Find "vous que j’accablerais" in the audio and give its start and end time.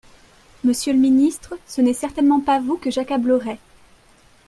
2.59-3.59